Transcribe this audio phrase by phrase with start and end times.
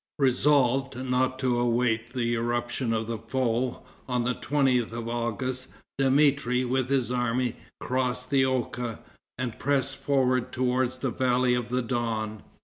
[0.17, 5.67] Resolved not to await the irruption of the foe, on the 20th of August,
[5.99, 8.97] Dmitri, with his army, crossed the Oka,
[9.37, 12.41] and pressed forward towards the valley of the Don.